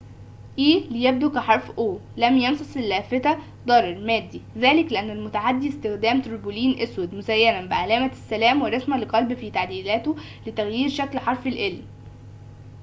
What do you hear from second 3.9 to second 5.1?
مادي؛ ذلك لأن